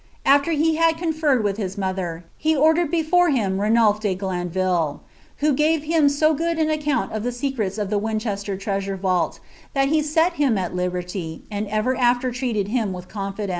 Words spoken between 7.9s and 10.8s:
the Winchester traasnrMwh, that he set him at